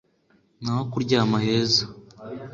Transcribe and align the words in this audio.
n’aho 0.61 0.83
kuryama 0.91 1.37
heza 1.45 1.83